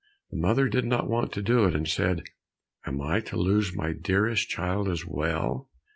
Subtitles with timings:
[0.31, 2.23] The mother did not want to do it, and said,
[2.87, 5.69] "Am I to lose my dearest child, as well?"